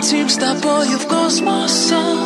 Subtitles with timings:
[0.00, 2.16] team seems boy, you've caused my soul.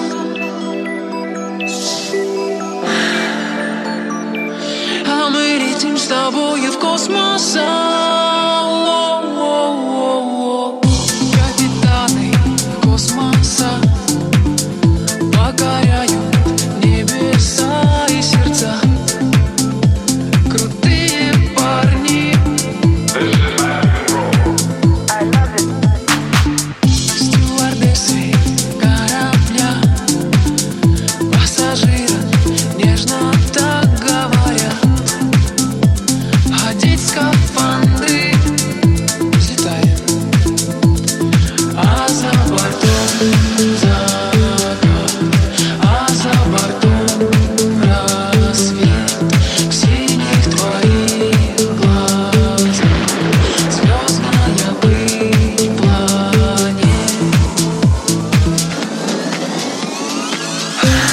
[5.05, 8.14] How many times boy, you've caused my soul.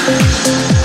[0.03, 0.80] Thank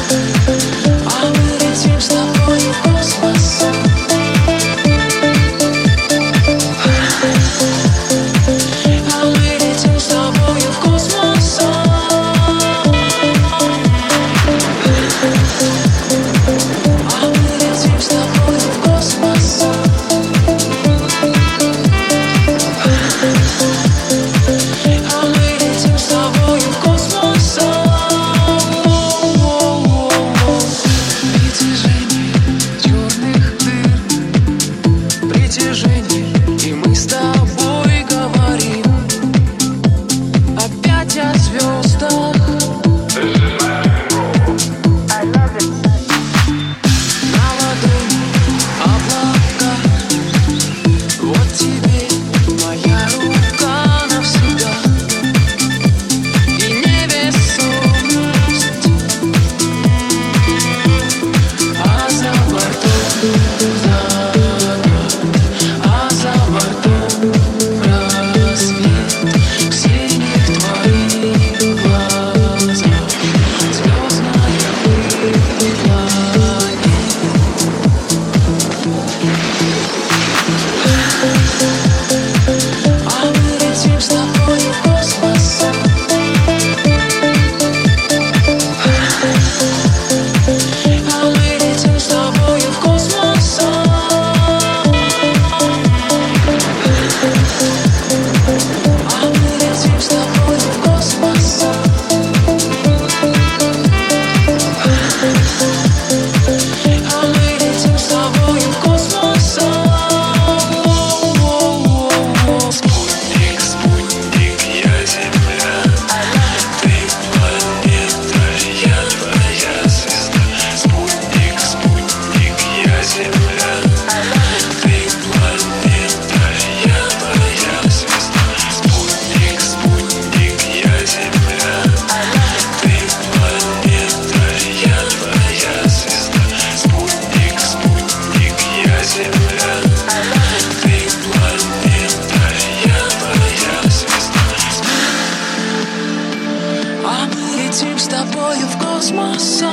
[147.76, 149.70] летим с тобою в космос А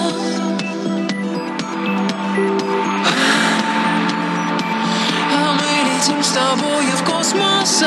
[5.53, 7.83] мы летим с тобою в космос